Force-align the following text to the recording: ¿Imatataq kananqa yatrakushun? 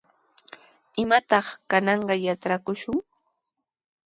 ¿Imatataq 1.03 1.47
kananqa 1.69 2.15
yatrakushun? 2.25 2.97